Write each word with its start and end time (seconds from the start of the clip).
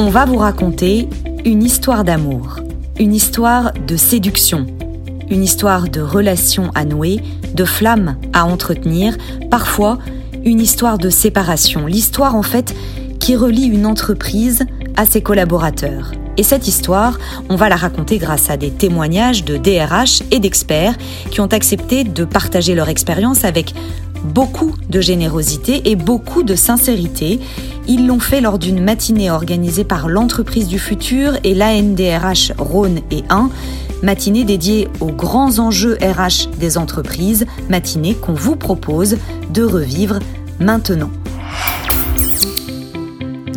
on 0.00 0.08
va 0.08 0.24
vous 0.24 0.38
raconter 0.38 1.10
une 1.44 1.62
histoire 1.62 2.04
d'amour, 2.04 2.60
une 2.98 3.14
histoire 3.14 3.74
de 3.86 3.98
séduction, 3.98 4.66
une 5.28 5.44
histoire 5.44 5.90
de 5.90 6.00
relations 6.00 6.70
à 6.74 6.86
nouer, 6.86 7.20
de 7.52 7.66
flammes 7.66 8.16
à 8.32 8.46
entretenir, 8.46 9.18
parfois 9.50 9.98
une 10.42 10.58
histoire 10.58 10.96
de 10.96 11.10
séparation, 11.10 11.84
l'histoire 11.84 12.34
en 12.34 12.42
fait 12.42 12.74
qui 13.18 13.36
relie 13.36 13.66
une 13.66 13.84
entreprise 13.84 14.64
à 14.96 15.04
ses 15.04 15.20
collaborateurs. 15.20 16.12
Et 16.38 16.44
cette 16.44 16.66
histoire, 16.66 17.18
on 17.50 17.56
va 17.56 17.68
la 17.68 17.76
raconter 17.76 18.16
grâce 18.16 18.48
à 18.48 18.56
des 18.56 18.70
témoignages 18.70 19.44
de 19.44 19.58
DRH 19.58 20.22
et 20.30 20.40
d'experts 20.40 20.96
qui 21.30 21.42
ont 21.42 21.52
accepté 21.52 22.04
de 22.04 22.24
partager 22.24 22.74
leur 22.74 22.88
expérience 22.88 23.44
avec 23.44 23.74
beaucoup 24.24 24.74
de 24.88 25.00
générosité 25.00 25.90
et 25.90 25.96
beaucoup 25.96 26.42
de 26.42 26.54
sincérité. 26.54 27.40
Ils 27.88 28.06
l'ont 28.06 28.20
fait 28.20 28.40
lors 28.40 28.58
d'une 28.58 28.82
matinée 28.82 29.30
organisée 29.30 29.84
par 29.84 30.08
l'entreprise 30.08 30.68
du 30.68 30.78
futur 30.78 31.34
et 31.44 31.54
l'ANDRH 31.54 32.52
Rhône 32.58 33.00
et 33.10 33.24
1, 33.30 33.50
matinée 34.02 34.44
dédiée 34.44 34.88
aux 35.00 35.12
grands 35.12 35.58
enjeux 35.58 35.98
RH 36.00 36.50
des 36.58 36.78
entreprises, 36.78 37.46
matinée 37.68 38.14
qu'on 38.14 38.34
vous 38.34 38.56
propose 38.56 39.16
de 39.52 39.62
revivre 39.62 40.18
maintenant. 40.58 41.10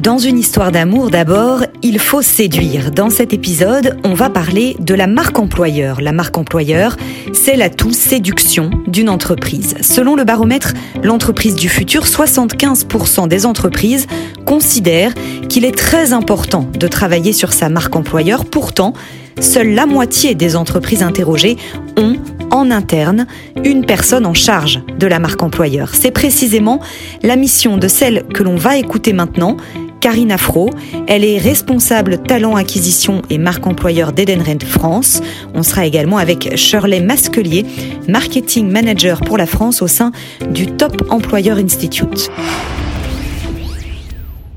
Dans 0.03 0.17
une 0.17 0.37
histoire 0.37 0.73
d'amour 0.73 1.11
d'abord, 1.11 1.63
il 1.81 1.97
faut 1.97 2.21
séduire. 2.21 2.91
Dans 2.91 3.09
cet 3.09 3.31
épisode, 3.31 3.97
on 4.03 4.13
va 4.13 4.29
parler 4.29 4.75
de 4.81 4.93
la 4.93 5.07
marque 5.07 5.39
employeur. 5.39 6.01
La 6.01 6.11
marque 6.11 6.37
employeur, 6.37 6.97
c'est 7.31 7.55
l'atout 7.55 7.93
séduction 7.93 8.69
d'une 8.85 9.07
entreprise. 9.07 9.75
Selon 9.79 10.17
le 10.17 10.25
baromètre 10.25 10.73
L'entreprise 11.03 11.55
du 11.55 11.69
futur, 11.69 12.03
75% 12.03 13.29
des 13.29 13.45
entreprises 13.45 14.07
considèrent 14.45 15.13
qu'il 15.47 15.63
est 15.63 15.77
très 15.77 16.11
important 16.11 16.67
de 16.77 16.87
travailler 16.89 17.31
sur 17.31 17.53
sa 17.53 17.69
marque 17.69 17.95
employeur. 17.95 18.43
Pourtant, 18.43 18.91
seule 19.39 19.73
la 19.73 19.85
moitié 19.85 20.35
des 20.35 20.57
entreprises 20.57 21.01
interrogées 21.01 21.55
ont 21.95 22.17
en 22.51 22.71
interne 22.71 23.25
une 23.63 23.85
personne 23.85 24.25
en 24.25 24.33
charge 24.33 24.81
de 24.99 25.07
la 25.07 25.19
marque 25.19 25.41
employeur. 25.41 25.95
C'est 25.95 26.11
précisément 26.11 26.79
la 27.23 27.35
mission 27.35 27.77
de 27.77 27.87
celle 27.87 28.23
que 28.33 28.43
l'on 28.43 28.55
va 28.55 28.77
écouter 28.77 29.11
maintenant, 29.11 29.57
Karine 30.03 30.33
Afro. 30.33 30.69
Elle 31.07 31.23
est 31.23 31.37
responsable 31.37 32.21
talent 32.21 32.57
acquisition 32.57 33.21
et 33.29 33.37
marque 33.37 33.65
employeur 33.65 34.11
d'Edenred 34.11 34.61
France. 34.61 35.21
On 35.53 35.63
sera 35.63 35.85
également 35.85 36.17
avec 36.17 36.57
Shirley 36.57 36.99
Masquelier, 36.99 37.65
marketing 38.09 38.69
manager 38.69 39.21
pour 39.21 39.37
la 39.37 39.45
France 39.45 39.81
au 39.81 39.87
sein 39.87 40.11
du 40.49 40.67
Top 40.67 41.03
Employer 41.09 41.51
Institute. 41.51 42.29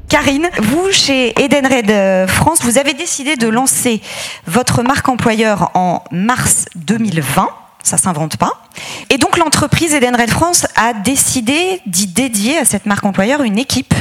Karine, 0.08 0.48
vous, 0.61 0.91
chez 0.91 1.28
Edenred 1.41 1.92
euh, 1.92 2.27
France, 2.27 2.58
vous 2.64 2.77
avez 2.77 2.94
décidé 2.94 3.36
de 3.36 3.47
lancer 3.47 4.00
votre 4.48 4.83
marque 4.83 5.08
employeur 5.08 5.70
en 5.74 6.02
mars 6.11 6.64
2020 6.74 7.47
ça 7.87 7.97
s'invente 7.97 8.37
pas. 8.37 8.53
Et 9.11 9.19
donc 9.19 9.37
l'entreprise 9.39 9.95
Edenred 9.95 10.31
France 10.31 10.67
a 10.77 10.92
décidé 10.92 11.81
d'y 11.87 12.06
dédier 12.06 12.59
à 12.59 12.65
cette 12.65 12.87
marque 12.87 13.05
employeur 13.05 13.42
une 13.42 13.59
équipe 13.59 13.95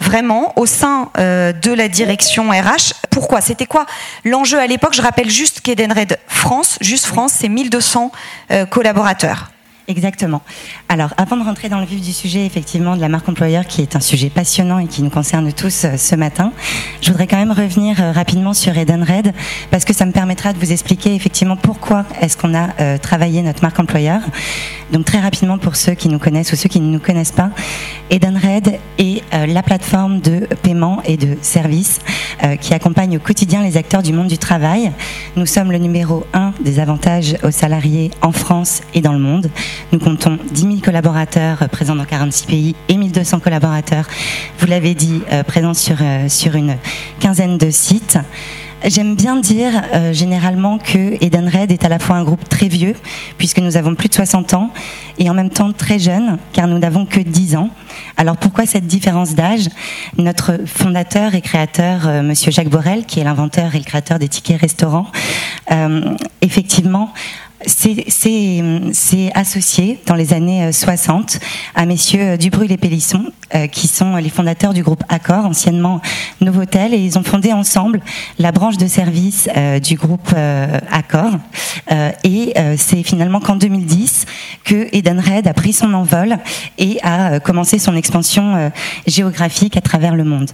vraiment 0.00 0.58
au 0.58 0.66
sein 0.66 1.10
euh, 1.18 1.52
de 1.52 1.72
la 1.72 1.88
direction 1.88 2.50
RH. 2.50 2.94
Pourquoi? 3.10 3.40
C'était 3.40 3.66
quoi 3.66 3.86
l'enjeu 4.24 4.58
à 4.58 4.66
l'époque? 4.66 4.94
Je 4.94 5.02
rappelle 5.02 5.30
juste 5.30 5.60
qu'Edenred 5.60 6.18
France, 6.26 6.78
juste 6.80 7.06
France, 7.06 7.32
c'est 7.38 7.48
1200 7.48 8.10
euh, 8.50 8.66
collaborateurs. 8.66 9.50
Exactement. 9.90 10.40
Alors, 10.88 11.12
avant 11.16 11.36
de 11.36 11.42
rentrer 11.42 11.68
dans 11.68 11.80
le 11.80 11.84
vif 11.84 12.00
du 12.00 12.12
sujet, 12.12 12.46
effectivement, 12.46 12.94
de 12.94 13.00
la 13.00 13.08
marque 13.08 13.28
employeur, 13.28 13.66
qui 13.66 13.82
est 13.82 13.96
un 13.96 14.00
sujet 14.00 14.30
passionnant 14.30 14.78
et 14.78 14.86
qui 14.86 15.02
nous 15.02 15.10
concerne 15.10 15.52
tous 15.52 15.84
euh, 15.84 15.96
ce 15.96 16.14
matin, 16.14 16.52
je 17.00 17.08
voudrais 17.08 17.26
quand 17.26 17.38
même 17.38 17.50
revenir 17.50 18.00
euh, 18.00 18.12
rapidement 18.12 18.54
sur 18.54 18.78
Edenred, 18.78 19.34
parce 19.72 19.84
que 19.84 19.92
ça 19.92 20.06
me 20.06 20.12
permettra 20.12 20.52
de 20.52 20.58
vous 20.60 20.70
expliquer 20.70 21.16
effectivement 21.16 21.56
pourquoi 21.56 22.04
est-ce 22.20 22.36
qu'on 22.36 22.54
a 22.54 22.68
euh, 22.78 22.98
travaillé 22.98 23.42
notre 23.42 23.62
marque 23.62 23.80
employeur. 23.80 24.20
Donc, 24.92 25.06
très 25.06 25.18
rapidement, 25.18 25.58
pour 25.58 25.74
ceux 25.74 25.94
qui 25.94 26.08
nous 26.08 26.20
connaissent 26.20 26.52
ou 26.52 26.56
ceux 26.56 26.68
qui 26.68 26.78
ne 26.78 26.92
nous 26.92 27.00
connaissent 27.00 27.32
pas, 27.32 27.50
Edenred 28.10 28.78
est 28.98 29.22
la 29.32 29.62
plateforme 29.62 30.20
de 30.20 30.48
paiement 30.62 31.00
et 31.04 31.16
de 31.16 31.36
services 31.42 32.00
qui 32.60 32.74
accompagne 32.74 33.16
au 33.16 33.20
quotidien 33.20 33.62
les 33.62 33.76
acteurs 33.76 34.02
du 34.02 34.12
monde 34.12 34.26
du 34.26 34.36
travail. 34.36 34.90
Nous 35.36 35.46
sommes 35.46 35.70
le 35.70 35.78
numéro 35.78 36.26
un 36.32 36.52
des 36.60 36.80
avantages 36.80 37.36
aux 37.44 37.52
salariés 37.52 38.10
en 38.20 38.32
France 38.32 38.80
et 38.94 39.00
dans 39.00 39.12
le 39.12 39.20
monde. 39.20 39.48
Nous 39.92 40.00
comptons 40.00 40.38
10 40.50 40.60
000 40.62 40.74
collaborateurs 40.84 41.68
présents 41.70 41.94
dans 41.94 42.04
46 42.04 42.46
pays 42.46 42.74
et 42.88 42.96
1200 42.96 43.38
collaborateurs, 43.38 44.06
vous 44.58 44.66
l'avez 44.66 44.94
dit, 44.94 45.22
euh, 45.30 45.44
présents 45.44 45.74
sur, 45.74 45.96
euh, 46.00 46.28
sur 46.28 46.56
une 46.56 46.76
quinzaine 47.20 47.58
de 47.58 47.70
sites. 47.70 48.18
J'aime 48.86 49.14
bien 49.14 49.36
dire 49.36 49.72
généralement 50.12 50.78
que 50.78 51.22
Edenred 51.22 51.70
est 51.70 51.84
à 51.84 51.88
la 51.88 51.98
fois 51.98 52.16
un 52.16 52.24
groupe 52.24 52.48
très 52.48 52.68
vieux, 52.68 52.94
puisque 53.36 53.58
nous 53.58 53.76
avons 53.76 53.94
plus 53.94 54.08
de 54.08 54.14
60 54.14 54.54
ans, 54.54 54.70
et 55.18 55.28
en 55.28 55.34
même 55.34 55.50
temps 55.50 55.72
très 55.72 55.98
jeune, 55.98 56.38
car 56.52 56.66
nous 56.66 56.78
n'avons 56.78 57.04
que 57.04 57.20
10 57.20 57.56
ans. 57.56 57.68
Alors 58.16 58.38
pourquoi 58.38 58.64
cette 58.64 58.86
différence 58.86 59.34
d'âge? 59.34 59.68
Notre 60.16 60.60
fondateur 60.64 61.34
et 61.34 61.42
créateur, 61.42 62.08
M. 62.08 62.26
Monsieur 62.28 62.50
Jacques 62.50 62.70
Borel, 62.70 63.04
qui 63.04 63.20
est 63.20 63.24
l'inventeur 63.24 63.74
et 63.74 63.78
le 63.78 63.84
créateur 63.84 64.18
des 64.18 64.28
tickets 64.28 64.60
restaurants, 64.60 65.06
effectivement 66.40 67.12
c'est 67.66 69.30
associé 69.34 69.98
dans 70.06 70.14
les 70.14 70.32
années 70.32 70.72
60 70.72 71.36
euh, 71.36 71.38
à 71.74 71.86
messieurs 71.86 72.38
Dubrul 72.38 72.72
et 72.72 72.76
Pélisson, 72.76 73.32
euh, 73.54 73.66
qui 73.66 73.86
sont 73.86 74.16
les 74.16 74.30
fondateurs 74.30 74.72
du 74.72 74.82
groupe 74.82 75.04
Accor, 75.08 75.44
anciennement 75.44 76.00
Novotel, 76.40 76.94
et 76.94 76.98
ils 76.98 77.18
ont 77.18 77.22
fondé 77.22 77.52
ensemble 77.52 78.00
la 78.38 78.52
branche 78.52 78.78
de 78.78 78.86
service 78.86 79.48
euh, 79.56 79.78
du 79.78 79.96
groupe 79.96 80.34
Accor. 80.90 81.32
et 82.24 82.54
c'est 82.76 83.02
finalement 83.02 83.40
qu'en 83.40 83.56
2010 83.56 84.26
que 84.64 84.88
Edenred 84.92 85.46
a 85.46 85.54
pris 85.54 85.72
son 85.72 85.92
envol 85.94 86.38
et 86.78 86.98
a 87.02 87.40
commencé 87.40 87.78
son 87.78 87.96
expansion 87.96 88.70
géographique 89.06 89.76
à 89.76 89.80
travers 89.80 90.14
le 90.14 90.24
monde. 90.24 90.50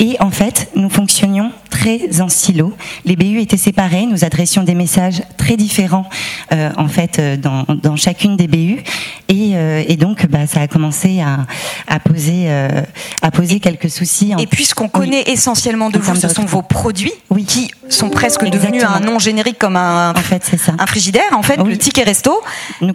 Et 0.00 0.16
en 0.20 0.30
fait, 0.30 0.70
nous 0.76 0.90
fonctionnions 0.90 1.50
très 1.70 2.20
en 2.20 2.28
silo. 2.28 2.74
Les 3.04 3.16
BU 3.16 3.40
étaient 3.40 3.56
séparés, 3.56 4.06
nous 4.06 4.24
adressions 4.24 4.62
des 4.62 4.74
messages 4.74 5.22
très 5.36 5.56
différents 5.56 6.08
euh, 6.52 6.70
en 6.76 6.88
fait 6.88 7.18
euh, 7.18 7.36
dans, 7.36 7.64
dans, 7.82 7.96
chacune 7.96 8.36
des 8.36 8.46
BU. 8.46 8.82
Et, 9.28 9.56
euh, 9.56 9.84
et 9.86 9.96
donc, 9.96 10.26
bah, 10.26 10.46
ça 10.46 10.60
a 10.60 10.68
commencé 10.68 11.20
à, 11.20 11.46
à 11.86 12.00
poser, 12.00 12.44
euh, 12.46 12.82
à 13.22 13.30
poser 13.30 13.60
quelques 13.60 13.90
soucis. 13.90 14.32
Et 14.38 14.46
puisqu'on 14.46 14.88
connaît 14.88 15.24
essentiellement 15.26 15.90
de 15.90 15.98
vous, 15.98 16.14
ce 16.14 16.28
sont 16.28 16.44
vos 16.44 16.62
produits 16.62 17.12
oui. 17.30 17.44
qui 17.44 17.70
sont 17.88 18.08
presque 18.08 18.44
devenus 18.44 18.84
un 18.84 19.00
nom 19.00 19.18
générique 19.18 19.58
comme 19.58 19.76
un, 19.76 20.12
en 20.12 20.14
fait, 20.14 20.44
ça. 20.44 20.72
un 20.78 20.86
frigidaire, 20.86 21.30
en 21.32 21.42
fait, 21.42 21.56
le 21.56 21.76
ticket 21.76 22.04
resto. 22.04 22.40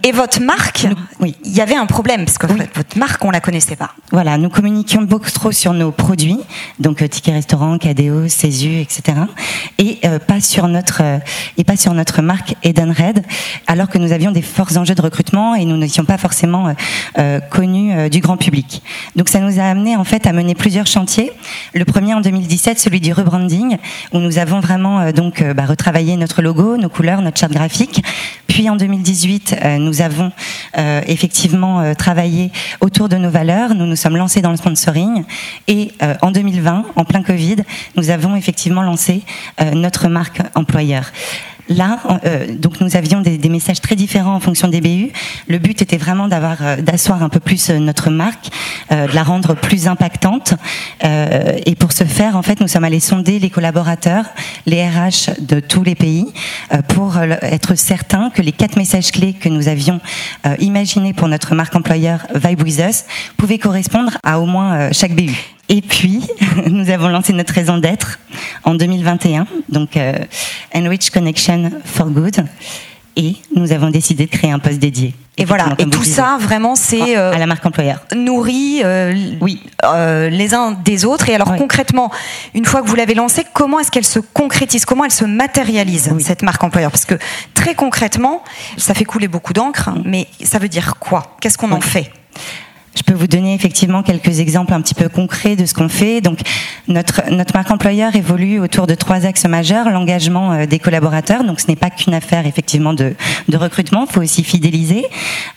et 0.02 0.12
votre 0.12 0.40
marque, 0.40 0.86
oui. 1.20 1.36
il 1.44 1.52
y 1.52 1.60
avait 1.60 1.76
un 1.76 1.86
problème, 1.86 2.24
parce 2.24 2.38
que 2.38 2.46
votre 2.46 2.98
marque, 2.98 3.24
on 3.24 3.30
la 3.30 3.40
connaissait 3.40 3.76
pas. 3.76 3.90
Voilà, 4.10 4.36
nous 4.36 4.48
communiquions 4.48 5.02
beaucoup 5.02 5.30
trop 5.30 5.52
sur 5.52 5.72
nos 5.72 5.92
produits, 5.92 6.40
donc 6.80 6.93
euh, 7.02 7.08
ticket 7.08 7.32
restaurant, 7.32 7.78
KDO, 7.78 8.28
CESU, 8.28 8.80
etc. 8.80 9.18
Et 9.78 9.98
euh, 10.04 10.18
pas 10.18 10.40
sur 10.40 10.68
notre 10.68 11.02
et 11.56 11.64
pas 11.64 11.76
sur 11.76 11.94
notre 11.94 12.22
marque 12.22 12.54
Edenred, 12.62 13.22
alors 13.66 13.88
que 13.88 13.98
nous 13.98 14.12
avions 14.12 14.30
des 14.30 14.42
forts 14.42 14.76
enjeux 14.76 14.94
de 14.94 15.02
recrutement 15.02 15.54
et 15.54 15.64
nous 15.64 15.76
n'étions 15.76 16.04
pas 16.04 16.18
forcément 16.18 16.74
connus 17.50 18.10
du 18.10 18.20
grand 18.20 18.36
public. 18.36 18.82
Donc 19.16 19.28
ça 19.28 19.40
nous 19.40 19.58
a 19.60 19.64
amené 19.64 19.96
en 19.96 20.04
fait 20.04 20.26
à 20.26 20.32
mener 20.32 20.54
plusieurs 20.54 20.86
chantiers. 20.86 21.32
Le 21.72 21.84
premier 21.84 22.14
en 22.14 22.20
2017, 22.20 22.78
celui 22.78 23.00
du 23.00 23.12
rebranding, 23.12 23.78
où 24.12 24.18
nous 24.18 24.38
avons 24.38 24.60
vraiment 24.60 25.00
euh, 25.00 25.12
donc 25.12 25.42
euh, 25.42 25.54
bah, 25.54 25.66
retravaillé 25.66 26.16
notre 26.16 26.42
logo, 26.42 26.76
nos 26.76 26.88
couleurs, 26.88 27.20
notre 27.20 27.38
charte 27.38 27.52
graphique. 27.52 28.02
Puis 28.46 28.68
en 28.68 28.76
2018, 28.76 29.56
euh, 29.64 29.78
nous 29.78 30.00
avons 30.00 30.30
effectivement 31.06 31.94
travaillé 31.94 32.50
autour 32.80 33.08
de 33.08 33.16
nos 33.16 33.30
valeurs. 33.30 33.74
Nous 33.74 33.86
nous 33.86 33.96
sommes 33.96 34.16
lancés 34.16 34.42
dans 34.42 34.50
le 34.50 34.56
sponsoring. 34.56 35.24
Et 35.68 35.92
en 36.20 36.32
2020, 36.32 36.83
en 36.96 37.04
plein 37.04 37.22
Covid, 37.22 37.56
nous 37.96 38.10
avons 38.10 38.36
effectivement 38.36 38.82
lancé 38.82 39.22
notre 39.74 40.08
marque 40.08 40.40
employeur. 40.54 41.10
Là, 41.68 41.98
euh, 42.26 42.54
donc 42.54 42.80
nous 42.80 42.96
avions 42.96 43.20
des, 43.22 43.48
messages 43.48 43.80
très 43.80 43.96
différents 43.96 44.34
en 44.34 44.40
fonction 44.40 44.68
des 44.68 44.80
BU. 44.80 45.12
Le 45.48 45.58
but 45.58 45.80
était 45.80 45.96
vraiment 45.96 46.28
euh, 46.30 46.76
d'asseoir 46.76 47.22
un 47.22 47.28
peu 47.30 47.40
plus 47.40 47.70
euh, 47.70 47.78
notre 47.78 48.10
marque, 48.10 48.48
euh, 48.92 49.06
de 49.06 49.14
la 49.14 49.22
rendre 49.22 49.54
plus 49.54 49.88
impactante. 49.88 50.54
et 51.02 51.74
pour 51.76 51.92
ce 51.92 52.04
faire, 52.04 52.36
en 52.36 52.42
fait, 52.42 52.60
nous 52.60 52.68
sommes 52.68 52.84
allés 52.84 53.00
sonder 53.00 53.38
les 53.38 53.50
collaborateurs, 53.50 54.26
les 54.66 54.86
RH 54.86 55.40
de 55.40 55.60
tous 55.60 55.82
les 55.82 55.94
pays, 55.94 56.26
pour 56.88 57.18
être 57.18 57.74
certains 57.74 58.30
que 58.30 58.42
les 58.42 58.52
quatre 58.52 58.76
messages 58.76 59.10
clés 59.10 59.32
que 59.32 59.48
nous 59.48 59.68
avions 59.68 60.00
imaginés 60.58 61.12
pour 61.12 61.28
notre 61.28 61.54
marque 61.54 61.74
employeur 61.74 62.26
Vibe 62.34 62.62
With 62.62 62.78
Us 62.88 63.04
pouvaient 63.36 63.58
correspondre 63.58 64.18
à 64.22 64.40
au 64.40 64.46
moins 64.46 64.92
chaque 64.92 65.14
BU. 65.14 65.53
Et 65.68 65.80
puis, 65.80 66.26
nous 66.66 66.90
avons 66.90 67.08
lancé 67.08 67.32
notre 67.32 67.54
raison 67.54 67.78
d'être 67.78 68.18
en 68.64 68.74
2021, 68.74 69.46
donc 69.68 69.96
euh, 69.96 70.12
Enrich 70.74 71.10
Connection 71.10 71.70
for 71.84 72.06
Good. 72.06 72.44
et 73.16 73.36
nous 73.54 73.72
avons 73.72 73.90
décidé 73.90 74.26
de 74.26 74.30
créer 74.30 74.50
un 74.50 74.58
poste 74.58 74.78
dédié. 74.78 75.14
Et 75.36 75.44
voilà, 75.44 75.74
et 75.78 75.86
tout 75.86 76.04
ça 76.04 76.36
vraiment 76.38 76.76
c'est 76.76 77.16
à 77.16 77.36
la 77.36 77.46
marque 77.46 77.66
employeur. 77.66 78.06
nourri 78.14 78.84
oui. 79.40 79.60
les 79.82 80.54
uns 80.54 80.70
des 80.84 81.04
autres. 81.04 81.28
Et 81.28 81.34
alors 81.34 81.56
concrètement, 81.56 82.12
une 82.54 82.64
fois 82.64 82.82
que 82.82 82.86
vous 82.86 82.94
l'avez 82.94 83.14
lancée, 83.14 83.44
comment 83.52 83.80
est-ce 83.80 83.90
qu'elle 83.90 84.04
se 84.04 84.20
concrétise, 84.20 84.84
comment 84.84 85.04
elle 85.04 85.10
se 85.10 85.24
matérialise 85.24 86.12
cette 86.20 86.42
marque 86.42 86.62
employeur? 86.62 86.92
Parce 86.92 87.04
que 87.04 87.16
très 87.54 87.74
concrètement, 87.74 88.44
ça 88.76 88.94
fait 88.94 89.04
couler 89.04 89.26
beaucoup 89.26 89.52
d'encre, 89.52 89.90
mais 90.04 90.28
ça 90.44 90.60
veut 90.60 90.68
dire 90.68 90.94
quoi? 91.00 91.34
Qu'est-ce 91.40 91.58
qu'on 91.58 91.72
en 91.72 91.80
fait? 91.80 92.12
Je 92.96 93.02
peux 93.02 93.14
vous 93.14 93.26
donner 93.26 93.54
effectivement 93.54 94.02
quelques 94.02 94.38
exemples 94.38 94.72
un 94.72 94.80
petit 94.80 94.94
peu 94.94 95.08
concrets 95.08 95.56
de 95.56 95.66
ce 95.66 95.74
qu'on 95.74 95.88
fait. 95.88 96.20
Donc, 96.20 96.40
notre, 96.86 97.22
marque 97.54 97.70
employeur 97.70 98.14
évolue 98.14 98.60
autour 98.60 98.86
de 98.86 98.94
trois 98.94 99.26
axes 99.26 99.46
majeurs. 99.46 99.90
L'engagement 99.90 100.52
euh, 100.52 100.66
des 100.66 100.78
collaborateurs. 100.78 101.44
Donc, 101.44 101.60
ce 101.60 101.66
n'est 101.66 101.76
pas 101.76 101.90
qu'une 101.90 102.14
affaire 102.14 102.46
effectivement 102.46 102.92
de, 102.92 103.14
recrutement. 103.52 104.06
Il 104.08 104.12
faut 104.12 104.22
aussi 104.22 104.44
fidéliser. 104.44 105.04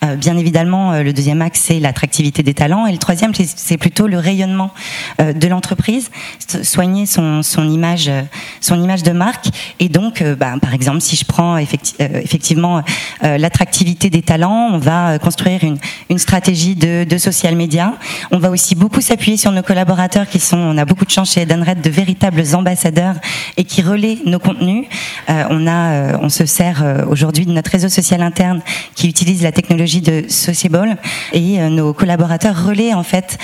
Euh, 0.03 0.15
bien 0.15 0.37
évidemment, 0.37 0.93
euh, 0.93 1.03
le 1.03 1.13
deuxième 1.13 1.41
axe, 1.41 1.61
c'est 1.65 1.79
l'attractivité 1.79 2.41
des 2.41 2.53
talents. 2.53 2.87
Et 2.87 2.91
le 2.91 2.97
troisième, 2.97 3.33
c'est 3.35 3.77
plutôt 3.77 4.07
le 4.07 4.17
rayonnement 4.17 4.71
de 5.19 5.47
l'entreprise. 5.47 6.09
Soigner 6.63 7.05
son, 7.05 7.41
image, 7.69 8.09
son 8.61 8.81
image 8.81 9.03
de 9.03 9.11
marque. 9.11 9.47
Et 9.79 9.89
donc, 9.89 10.23
bah, 10.23 10.53
par 10.61 10.73
exemple, 10.73 11.01
si 11.01 11.15
je 11.15 11.25
prends 11.25 11.57
effectivement 11.57 12.83
l'attractivité 13.21 14.09
des 14.09 14.21
talents, 14.21 14.69
on 14.73 14.77
va 14.77 15.19
construire 15.19 15.63
une, 15.63 15.77
une 16.09 16.19
stratégie 16.19 16.75
de, 16.75 17.03
de 17.03 17.17
social 17.31 17.57
media. 17.57 17.93
On 18.31 18.37
va 18.37 18.49
aussi 18.49 18.73
beaucoup 18.73 19.01
s'appuyer 19.01 19.35
sur 19.35 19.51
nos 19.51 19.61
collaborateurs 19.61 20.27
qui 20.29 20.39
sont, 20.39 20.57
on 20.57 20.77
a 20.77 20.85
beaucoup 20.85 21.03
de 21.03 21.09
chance 21.09 21.33
chez 21.33 21.41
Edenred, 21.41 21.81
de 21.81 21.89
véritables 21.89 22.43
ambassadeurs 22.53 23.15
et 23.57 23.65
qui 23.65 23.81
relaient 23.81 24.19
nos 24.25 24.39
contenus. 24.39 24.85
Euh, 25.29 25.43
on 25.49 25.67
a, 25.67 25.91
euh, 25.91 26.17
on 26.21 26.29
se 26.29 26.45
sert 26.45 26.83
euh, 26.83 27.03
aujourd'hui 27.09 27.45
de 27.45 27.51
notre 27.51 27.69
réseau 27.71 27.89
social 27.89 28.21
interne 28.21 28.61
qui 28.95 29.09
utilise 29.09 29.43
la 29.43 29.51
technologie 29.51 29.99
de 29.99 30.23
Sociable 30.29 30.95
et 31.33 31.59
nos 31.69 31.93
collaborateurs 31.93 32.65
relaient 32.65 32.93
en 32.93 33.03
fait 33.03 33.37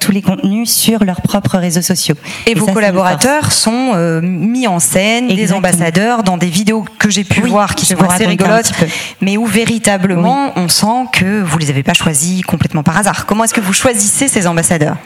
tous 0.00 0.12
les 0.12 0.22
contenus 0.22 0.70
sur 0.70 1.04
leurs 1.04 1.22
propres 1.22 1.58
réseaux 1.58 1.82
sociaux. 1.82 2.14
Et, 2.46 2.54
vos 2.54 2.66
collaborateurs 2.66 3.52
sont 3.52 4.20
mis 4.22 4.66
en 4.66 4.78
scène, 4.78 5.28
des 5.28 5.52
ambassadeurs 5.52 6.22
dans 6.22 6.36
des 6.36 6.48
vidéos 6.48 6.84
que 6.98 7.10
j'ai 7.10 7.24
pu 7.24 7.40
voir 7.40 7.74
qui 7.74 7.86
sont 7.86 8.02
assez 8.02 8.26
rigolotes, 8.26 8.72
mais 9.20 9.36
où 9.36 9.46
véritablement 9.46 10.52
on 10.56 10.68
sent 10.68 11.06
que 11.12 11.42
vous 11.42 11.58
les 11.58 11.70
avez 11.70 11.82
pas 11.82 11.94
choisis 11.94 12.42
complètement 12.42 12.82
par 12.82 12.96
hasard. 12.96 13.21
Comment 13.24 13.44
est-ce 13.44 13.54
que 13.54 13.60
vous 13.60 13.72
choisissez 13.72 14.28
ces 14.28 14.46
ambassadeurs? 14.46 14.96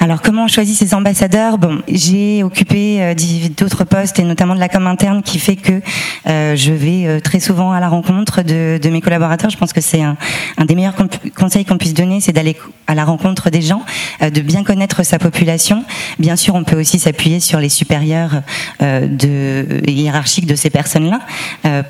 Alors 0.00 0.22
comment 0.22 0.44
on 0.44 0.48
choisit 0.48 0.76
ces 0.76 0.94
ambassadeurs? 0.94 1.58
Bon, 1.58 1.80
j'ai 1.88 2.42
occupé 2.42 3.00
euh, 3.00 3.14
d'autres 3.56 3.84
postes 3.84 4.18
et 4.18 4.24
notamment 4.24 4.54
de 4.54 4.60
la 4.60 4.68
com 4.68 4.86
interne 4.86 5.22
qui 5.22 5.38
fait 5.38 5.56
que 5.56 5.80
euh, 6.26 6.56
je 6.56 6.72
vais 6.72 7.06
euh, 7.06 7.20
très 7.20 7.40
souvent 7.40 7.72
à 7.72 7.80
la 7.80 7.88
rencontre 7.88 8.42
de, 8.42 8.88
mes 8.90 9.00
collaborateurs. 9.00 9.50
Je 9.50 9.56
pense 9.56 9.72
que 9.72 9.80
c'est 9.80 10.02
un, 10.02 10.16
des 10.64 10.74
meilleurs 10.74 10.94
conseils 11.36 11.64
qu'on 11.64 11.78
puisse 11.78 11.94
donner, 11.94 12.20
c'est 12.20 12.32
d'aller 12.32 12.56
à 12.86 12.94
la 12.94 13.04
rencontre 13.04 13.50
des 13.50 13.62
gens, 13.62 13.82
de 14.20 14.40
bien 14.40 14.62
connaître 14.62 15.04
sa 15.04 15.18
population. 15.18 15.84
Bien 16.18 16.36
sûr, 16.36 16.54
on 16.54 16.64
peut 16.64 16.78
aussi 16.78 16.98
s'appuyer 16.98 17.40
sur 17.40 17.58
les 17.58 17.70
supérieurs 17.70 18.42
hiérarchiques 18.80 20.46
de 20.46 20.54
ces 20.54 20.68
personnes-là 20.70 21.20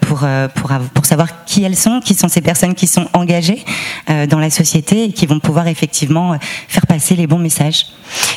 pour 0.01 1.05
savoir 1.05 1.45
qui 1.45 1.65
elles 1.65 1.77
sont, 1.77 2.01
qui 2.01 2.15
sont 2.15 2.29
ces 2.29 2.41
personnes 2.41 2.75
qui 2.75 2.87
sont 2.87 3.09
engagées 3.13 3.65
dans 4.07 4.39
la 4.39 4.51
société 4.51 5.05
et 5.05 5.13
qui 5.13 5.27
vont 5.27 5.41
pouvoir 5.41 5.67
effectivement 5.67 6.39
faire 6.69 6.87
passer 6.87 7.17
les 7.17 7.27
bons 7.27 7.41
messages. 7.41 7.87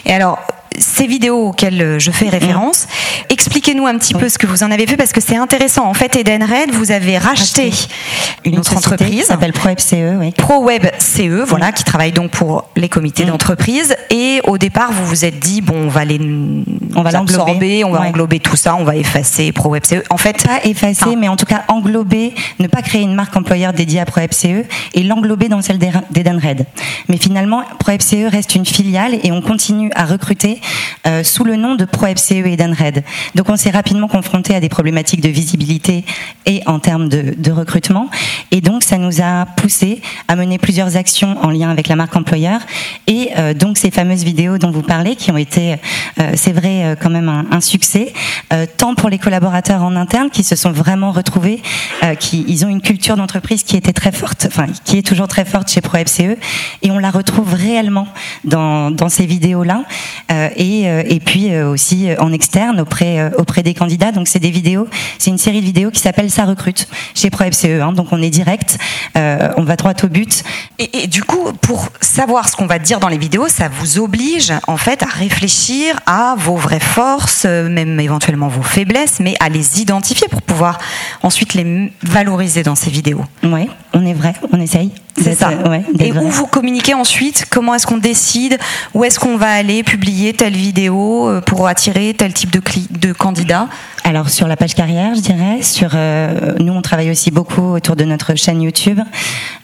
Et 0.05 0.13
alors, 0.13 0.39
ces 0.77 1.07
vidéos 1.07 1.49
auxquelles 1.49 1.81
euh, 1.81 1.99
je 1.99 2.11
fais 2.11 2.29
référence. 2.29 2.87
Expliquez-nous 3.29 3.85
un 3.87 3.97
petit 3.97 4.13
peu 4.13 4.29
ce 4.29 4.37
que 4.37 4.47
vous 4.47 4.63
en 4.63 4.71
avez 4.71 4.85
fait 4.85 4.97
parce 4.97 5.11
que 5.11 5.21
c'est 5.21 5.35
intéressant. 5.35 5.85
En 5.85 5.93
fait, 5.93 6.15
Edenred, 6.15 6.71
vous 6.71 6.91
avez 6.91 7.17
racheté 7.17 7.71
une, 8.45 8.59
autre 8.59 8.75
entreprise 8.77 9.21
qui 9.21 9.25
s'appelle 9.25 9.53
ProWebCE, 9.53 10.17
oui. 10.19 10.31
ProWebCE, 10.31 11.47
voilà, 11.47 11.71
qui 11.71 11.83
travaille 11.83 12.11
donc 12.11 12.31
pour 12.31 12.69
les 12.75 12.89
comités 12.89 13.25
d'entreprise. 13.25 13.95
Et 14.09 14.39
au 14.45 14.57
départ, 14.57 14.91
vous 14.91 15.05
vous 15.05 15.25
êtes 15.25 15.39
dit 15.39 15.61
bon, 15.61 15.85
on 15.85 15.87
va 15.87 16.05
les, 16.05 16.19
on 16.95 17.01
va 17.01 17.11
l'absorber, 17.11 17.83
on 17.83 17.91
va 17.91 18.01
englober 18.01 18.39
tout 18.39 18.55
ça, 18.55 18.75
on 18.75 18.83
va 18.83 18.95
effacer 18.95 19.51
ProWebCE. 19.51 20.03
En 20.09 20.17
fait, 20.17 20.45
pas 20.45 20.63
effacer, 20.63 21.15
mais 21.15 21.27
en 21.27 21.35
tout 21.35 21.45
cas 21.45 21.63
englober, 21.67 22.33
ne 22.59 22.67
pas 22.67 22.81
créer 22.81 23.01
une 23.01 23.15
marque 23.15 23.35
employeur 23.35 23.73
dédiée 23.73 23.99
à 23.99 24.05
ProWebCE 24.05 24.65
et 24.93 25.03
l'englober 25.03 25.49
dans 25.49 25.61
celle 25.61 25.79
d'Edenred. 25.79 26.65
Mais 27.09 27.17
finalement, 27.17 27.63
ProWebCE 27.79 28.29
reste 28.31 28.55
une 28.55 28.65
filiale 28.65 29.17
et 29.23 29.31
on 29.31 29.41
continue 29.41 29.91
à 29.95 30.05
recruter 30.05 30.61
euh, 31.05 31.23
sous 31.23 31.43
le 31.43 31.55
nom 31.55 31.75
de 31.75 31.85
ProFCE 31.85 32.31
Edenred. 32.31 33.03
Donc 33.35 33.49
on 33.49 33.55
s'est 33.55 33.69
rapidement 33.69 34.07
confronté 34.07 34.55
à 34.55 34.59
des 34.59 34.69
problématiques 34.69 35.21
de 35.21 35.29
visibilité 35.29 36.05
et 36.45 36.61
en 36.65 36.79
termes 36.79 37.09
de, 37.09 37.51
recrutement. 37.51 38.09
Et 38.51 38.61
donc 38.61 38.83
ça 38.83 38.97
nous 38.97 39.21
a 39.21 39.45
poussé 39.45 40.01
à 40.27 40.35
mener 40.35 40.57
plusieurs 40.57 40.97
actions 40.97 41.37
en 41.41 41.49
lien 41.49 41.69
avec 41.69 41.87
la 41.87 41.95
marque 41.95 42.15
employeur. 42.15 42.59
Et 43.07 43.29
euh, 43.37 43.53
donc 43.53 43.77
ces 43.77 43.89
fameuses 43.89 44.23
vidéos 44.23 44.57
dont 44.57 44.69
vous 44.69 44.81
parlez, 44.81 45.15
qui 45.15 45.31
ont 45.31 45.37
été, 45.37 45.75
euh, 46.19 46.31
c'est 46.35 46.51
vrai, 46.51 46.95
quand 47.01 47.09
même 47.09 47.29
un, 47.29 47.61
succès, 47.61 48.13
tant 48.77 48.93
pour 48.93 49.09
les 49.09 49.17
collaborateurs 49.17 49.83
en 49.83 49.95
interne 49.95 50.29
qui 50.29 50.43
se 50.43 50.55
sont 50.55 50.71
vraiment 50.71 51.11
retrouvés, 51.11 51.61
qui 52.19 52.45
ils 52.47 52.65
ont 52.65 52.69
une 52.69 52.81
culture 52.81 53.17
d'entreprise 53.17 53.63
qui 53.63 53.75
était 53.75 53.93
très 53.93 54.11
forte, 54.11 54.45
enfin 54.47 54.67
qui 54.85 54.97
est 54.97 55.01
toujours 55.05 55.27
très 55.27 55.45
forte 55.45 55.69
chez 55.69 55.81
ProFCE, 55.81 56.37
et 56.81 56.91
on 56.91 56.99
la 56.99 57.09
retrouve 57.09 57.53
réellement 57.53 58.07
dans, 58.43 59.09
ces 59.09 59.25
vidéos-là. 59.25 59.83
Et, 60.57 61.19
puis 61.19 61.53
euh, 61.53 61.69
aussi 61.69 62.09
euh, 62.09 62.15
en 62.19 62.31
externe 62.31 62.79
auprès, 62.81 63.31
auprès 63.37 63.63
des 63.63 63.73
candidats. 63.73 64.11
Donc 64.11 64.27
c'est 64.27 64.39
des 64.39 64.51
vidéos, 64.51 64.87
c'est 65.17 65.29
une 65.29 65.37
série 65.37 65.61
de 65.61 65.65
vidéos 65.65 65.91
qui 65.91 65.99
s'appelle 65.99 66.29
Ça 66.29 66.45
recrute 66.45 66.87
chez 67.15 67.29
ProFCE. 67.29 67.65
Hein, 67.65 67.93
donc 67.93 68.07
on 68.11 68.21
est 68.21 68.29
direct, 68.29 68.77
on 69.15 69.63
va 69.63 69.75
droit 69.75 69.93
au 70.03 70.07
but. 70.07 70.43
Et, 70.79 71.03
et 71.03 71.07
du 71.07 71.23
coup, 71.23 71.51
pour 71.61 71.89
savoir 72.01 72.47
ce 72.49 72.55
qu'on 72.55 72.67
va 72.67 72.79
dire 72.79 72.99
dans 72.99 73.07
les 73.07 73.17
vidéos, 73.17 73.47
ça 73.47 73.69
vous 73.69 73.99
oblige 73.99 74.53
en 74.67 74.77
fait 74.77 75.03
à 75.03 75.07
réfléchir 75.07 75.99
à 76.05 76.35
vos 76.37 76.55
vraies 76.55 76.79
forces, 76.79 77.45
même 77.45 77.99
éventuellement 77.99 78.47
vos 78.47 78.61
faiblesses, 78.61 79.19
mais 79.19 79.35
à 79.39 79.49
les 79.49 79.81
identifier 79.81 80.27
pour 80.27 80.41
pouvoir 80.41 80.77
ensuite 81.23 81.53
les 81.53 81.91
valoriser 82.03 82.63
dans 82.63 82.75
ces 82.75 82.89
vidéos. 82.89 83.23
Oui, 83.43 83.69
on 83.93 84.05
est 84.05 84.13
vrai, 84.13 84.33
on 84.51 84.59
essaye. 84.59 84.91
C'est 85.21 85.35
ça. 85.35 85.49
Ouais, 85.67 85.83
et 85.99 86.11
où 86.11 86.29
vous 86.29 86.47
communiquez 86.47 86.93
ensuite 86.93 87.45
Comment 87.49 87.75
est-ce 87.75 87.87
qu'on 87.87 87.97
décide 87.97 88.57
Où 88.93 89.03
est-ce 89.03 89.19
qu'on 89.19 89.37
va 89.37 89.49
aller 89.51 89.83
publier 89.83 90.33
telle 90.33 90.55
vidéo 90.55 91.27
euh, 91.27 91.41
pour 91.41 91.67
attirer 91.67 92.13
tel 92.13 92.33
type 92.33 92.51
de, 92.51 92.61
de 92.91 93.13
candidat 93.13 93.67
alors 94.07 94.29
sur 94.29 94.47
la 94.47 94.55
page 94.55 94.73
carrière, 94.73 95.15
je 95.15 95.19
dirais. 95.19 95.61
Sur 95.61 95.91
euh, 95.93 96.53
nous, 96.59 96.71
on 96.71 96.81
travaille 96.81 97.11
aussi 97.11 97.29
beaucoup 97.29 97.73
autour 97.73 97.97
de 97.97 98.05
notre 98.05 98.35
chaîne 98.35 98.61
YouTube. 98.61 99.01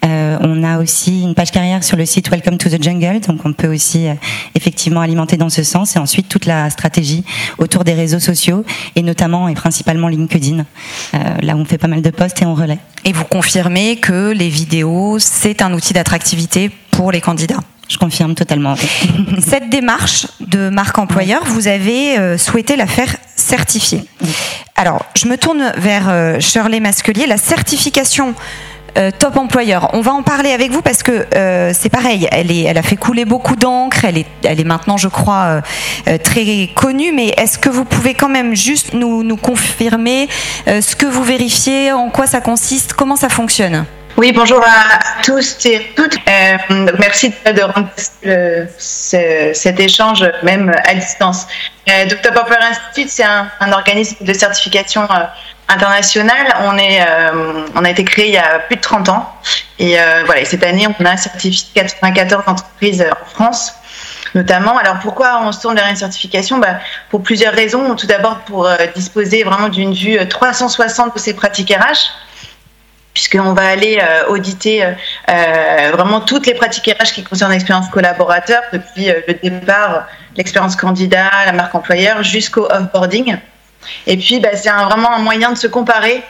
Euh, 0.03 0.37
on 0.41 0.65
a 0.65 0.79
aussi 0.79 1.21
une 1.21 1.33
page 1.33 1.51
carrière 1.51 1.81
sur 1.81 1.95
le 1.95 2.05
site 2.05 2.29
Welcome 2.29 2.57
to 2.57 2.69
the 2.69 2.83
Jungle, 2.83 3.21
donc 3.21 3.39
on 3.45 3.53
peut 3.53 3.73
aussi 3.73 4.05
euh, 4.05 4.15
effectivement 4.53 4.99
alimenter 4.99 5.37
dans 5.37 5.49
ce 5.49 5.63
sens. 5.63 5.95
Et 5.95 5.99
ensuite 5.99 6.27
toute 6.27 6.45
la 6.45 6.69
stratégie 6.69 7.23
autour 7.57 7.85
des 7.85 7.93
réseaux 7.93 8.19
sociaux 8.19 8.65
et 8.97 9.01
notamment 9.01 9.47
et 9.47 9.53
principalement 9.53 10.09
LinkedIn. 10.09 10.65
Là, 11.13 11.55
on 11.55 11.63
fait 11.63 11.77
pas 11.77 11.87
mal 11.87 12.01
de 12.01 12.09
posts 12.09 12.41
et 12.41 12.45
on 12.45 12.53
relaie. 12.53 12.79
Et 13.05 13.13
vous 13.13 13.23
confirmez 13.23 13.95
que 13.95 14.31
les 14.31 14.49
vidéos, 14.49 15.19
c'est 15.19 15.61
un 15.61 15.73
outil 15.73 15.93
d'attractivité 15.93 16.69
pour 16.91 17.13
les 17.13 17.21
candidats? 17.21 17.61
Je 17.93 17.99
confirme 17.99 18.33
totalement. 18.33 18.75
Cette 19.39 19.69
démarche 19.69 20.25
de 20.39 20.69
marque 20.69 20.97
employeur, 20.97 21.43
vous 21.45 21.67
avez 21.67 22.17
euh, 22.17 22.37
souhaité 22.39 22.75
la 22.75 22.87
faire 22.87 23.15
certifier. 23.35 24.03
Alors, 24.75 25.05
je 25.15 25.27
me 25.27 25.37
tourne 25.37 25.71
vers 25.77 26.09
euh, 26.09 26.39
Shirley 26.39 26.79
Masquelier. 26.79 27.27
La 27.27 27.37
certification 27.37 28.33
euh, 28.97 29.11
top 29.17 29.37
employeur. 29.37 29.91
On 29.93 30.01
va 30.01 30.11
en 30.11 30.23
parler 30.23 30.51
avec 30.51 30.71
vous 30.71 30.81
parce 30.81 31.03
que 31.03 31.25
c'est 31.73 31.89
pareil. 31.89 32.27
Elle, 32.31 32.51
est, 32.51 32.63
elle 32.63 32.79
a 32.79 32.83
fait 32.83 32.95
couler 32.95 33.25
beaucoup 33.25 33.55
d'encre. 33.55 34.05
Elle 34.05 34.17
est, 34.17 34.27
elle 34.43 34.59
est 34.59 34.65
maintenant, 34.65 34.97
je 34.97 35.07
crois, 35.07 35.61
très 36.23 36.69
connue. 36.73 37.11
Mais 37.11 37.27
est-ce 37.37 37.59
que 37.59 37.69
vous 37.69 37.85
pouvez 37.85 38.15
quand 38.15 38.29
même 38.29 38.55
juste 38.55 38.93
nous, 38.93 39.23
nous 39.23 39.37
confirmer 39.37 40.27
ce 40.65 40.95
que 40.95 41.05
vous 41.05 41.23
vérifiez, 41.23 41.91
en 41.91 42.09
quoi 42.09 42.27
ça 42.27 42.41
consiste, 42.41 42.93
comment 42.93 43.15
ça 43.15 43.29
fonctionne? 43.29 43.85
Oui, 44.17 44.31
bonjour 44.31 44.61
à 44.63 45.21
tous 45.23 45.65
et 45.65 45.91
toutes. 45.95 46.15
Euh, 46.27 46.87
merci 46.99 47.33
de, 47.45 47.61
rendre 47.61 47.89
cet 48.77 49.79
échange 49.79 50.23
même 50.43 50.71
à 50.85 50.93
distance. 50.93 51.47
Euh, 51.89 52.05
Dr 52.05 52.31
Popper 52.31 52.55
Institute, 52.61 53.09
c'est 53.09 53.23
un, 53.23 53.71
organisme 53.71 54.23
de 54.23 54.33
certification 54.33 55.03
euh, 55.03 55.25
internationale. 55.67 56.53
On, 56.61 56.77
est, 56.77 57.01
euh, 57.01 57.65
on 57.75 57.83
a 57.83 57.89
été 57.89 58.03
créé 58.03 58.27
il 58.27 58.33
y 58.33 58.37
a 58.37 58.59
plus 58.59 58.75
de 58.75 58.81
30 58.81 59.09
ans. 59.09 59.33
Et 59.79 59.97
voilà, 60.25 60.45
cette 60.45 60.63
année, 60.63 60.87
on 60.99 61.05
a 61.05 61.17
certifié 61.17 61.67
94 61.73 62.43
entreprises 62.47 63.03
en 63.03 63.25
France 63.25 63.73
notamment. 64.35 64.77
Alors 64.77 64.97
pourquoi 64.99 65.41
on 65.43 65.51
se 65.51 65.61
tourne 65.61 65.75
vers 65.75 65.87
une 65.87 65.95
certification? 65.95 66.57
Bah, 66.57 66.79
Pour 67.09 67.21
plusieurs 67.21 67.53
raisons. 67.53 67.95
Tout 67.95 68.07
d'abord 68.07 68.39
pour 68.39 68.69
disposer 68.95 69.43
vraiment 69.43 69.67
d'une 69.67 69.93
vue 69.93 70.17
360 70.27 71.15
de 71.15 71.19
ces 71.19 71.33
pratiques 71.33 71.71
RH 71.71 72.13
puisqu'on 73.13 73.53
va 73.53 73.67
aller 73.67 73.99
euh, 74.01 74.27
auditer 74.29 74.83
euh, 74.83 74.91
euh, 75.29 75.91
vraiment 75.93 76.19
toutes 76.19 76.47
les 76.47 76.53
pratiques 76.53 76.89
RH 76.99 77.13
qui 77.13 77.23
concernent 77.23 77.51
l'expérience 77.51 77.89
collaborateur, 77.89 78.61
depuis 78.71 79.07
le 79.07 79.49
départ, 79.49 80.07
l'expérience 80.35 80.75
candidat, 80.75 81.29
la 81.45 81.51
marque 81.51 81.75
employeur, 81.75 82.23
jusqu'au 82.23 82.65
offboarding. 82.65 83.37
Et 84.07 84.17
puis, 84.17 84.39
bah, 84.39 84.49
c'est 84.55 84.69
vraiment 84.69 85.13
un 85.13 85.19
moyen 85.19 85.51
de 85.51 85.57
se 85.57 85.67
comparer 85.67 86.23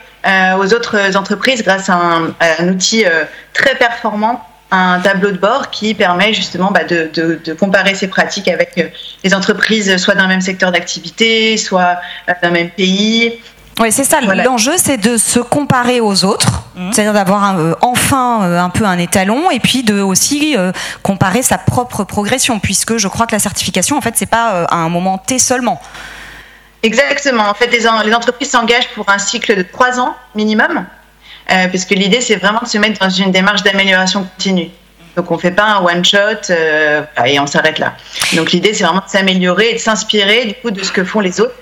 aux 0.58 0.74
autres 0.74 1.18
entreprises 1.18 1.63
grâce 1.63 1.90
à 1.90 1.96
un, 1.96 2.68
outil 2.70 3.06
très 3.54 3.75
performant 3.75 4.42
un 4.72 5.00
tableau 5.02 5.32
de 5.32 5.38
bord 5.38 5.70
qui 5.70 5.94
permet 5.94 6.34
justement 6.34 6.72
bah, 6.72 6.86
de, 6.86 7.12
de, 7.13 7.54
comparer 7.54 7.94
ces 7.94 8.08
pratiques 8.08 8.48
avec 8.48 8.94
les 9.24 9.34
entreprises 9.36 9.98
soit 9.98 10.16
d'un 10.16 10.28
même 10.28 10.42
secteur 10.42 10.72
d'activité, 10.72 11.58
soit 11.58 12.00
d'un 12.42 12.50
même 12.50 12.70
pays, 12.70 13.40
oui, 13.80 13.92
c'est 13.92 14.03
ça. 14.03 14.22
L'enjeu, 14.22 14.74
c'est 14.77 14.98
de 14.98 15.18
se 15.18 15.39
comparer 15.39 16.00
aux 16.00 16.25
autres, 16.25 16.63
mmh. 16.75 16.92
c'est-à-dire 16.92 17.13
d'avoir 17.13 17.58
euh, 17.58 17.74
enfin 17.82 18.44
euh, 18.44 18.60
un 18.60 18.70
peu 18.70 18.86
un 18.86 19.00
étalon, 19.00 19.50
et 19.50 19.60
puis 19.60 19.84
de 19.84 20.00
aussi 20.00 20.56
euh, 20.56 20.72
comparer 21.01 21.42
sa 21.42 21.58
propre 21.58 22.03
progression, 22.03 22.60
puisque 22.60 22.98
je 22.98 23.08
crois 23.08 23.25
que 23.25 23.34
la 23.34 23.39
certification, 23.39 23.98
en 23.98 24.01
fait, 24.01 24.13
c'est 24.15 24.27
pas 24.27 24.65
à 24.70 24.75
un 24.75 24.89
moment 24.89 25.18
T 25.18 25.39
seulement. 25.39 25.82
Exactement. 26.84 27.50
En 27.50 27.53
fait, 27.53 27.68
les, 27.68 27.80
les 28.06 28.13
entreprises 28.13 28.51
s'engagent 28.51 28.89
pour 28.89 29.10
un 29.10 29.18
cycle 29.18 29.56
de 29.56 29.63
trois 29.63 30.00
ans 30.00 30.15
minimum, 30.36 30.86
puisque 31.70 31.92
l'idée, 31.92 32.22
c'est 32.22 32.36
vraiment 32.36 32.60
de 32.62 32.68
se 32.68 32.77
mettre 32.77 33.00
dans 33.00 33.10
une 33.10 33.32
démarche 33.32 33.63
d'amélioration 33.63 34.24
continue. 34.36 34.70
Donc 35.15 35.30
on 35.30 35.36
ne 35.36 35.39
fait 35.39 35.51
pas 35.51 35.65
un 35.65 35.84
one 35.84 36.03
shot 36.03 36.51
et 37.25 37.39
on 37.39 37.46
s'arrête 37.48 37.80
là. 37.80 37.94
Donc 38.34 38.51
l'idée 38.51 38.74
c'est 38.74 38.84
vraiment 38.84 39.03
de 39.06 39.10
s'améliorer 39.10 39.70
et 39.70 39.74
de 39.74 39.80
s'inspirer 39.80 40.46
du 40.46 40.53
coup 40.56 40.72
de 40.72 40.84
ce 40.84 40.92
que 40.92 41.03
font 41.03 41.20
les 41.20 41.39
autres 41.39 41.53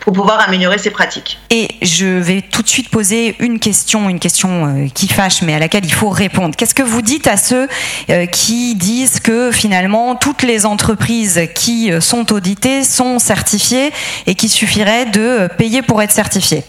pour 0.00 0.12
pouvoir 0.12 0.40
améliorer 0.40 0.78
ses 0.78 0.90
pratiques. 0.90 1.38
Et 1.50 1.68
je 1.82 2.06
vais 2.06 2.42
tout 2.42 2.62
de 2.62 2.68
suite 2.68 2.88
poser 2.88 3.36
une 3.38 3.58
question, 3.58 4.08
une 4.08 4.18
question 4.18 4.66
euh, 4.66 4.88
qui 4.92 5.08
fâche, 5.08 5.42
mais 5.42 5.54
à 5.54 5.58
laquelle 5.58 5.84
il 5.84 5.92
faut 5.92 6.08
répondre. 6.08 6.56
Qu'est-ce 6.56 6.74
que 6.74 6.82
vous 6.82 7.02
dites 7.02 7.26
à 7.26 7.36
ceux 7.36 7.68
euh, 8.10 8.26
qui 8.26 8.74
disent 8.74 9.20
que 9.20 9.52
finalement 9.52 10.16
toutes 10.16 10.42
les 10.42 10.66
entreprises 10.66 11.40
qui 11.54 11.92
euh, 11.92 12.00
sont 12.00 12.32
auditées 12.32 12.84
sont 12.84 13.18
certifiées 13.18 13.92
et 14.26 14.34
qu'il 14.34 14.50
suffirait 14.50 15.06
de 15.06 15.48
payer 15.58 15.82
pour 15.82 16.02
être 16.02 16.12
certifiées? 16.12 16.64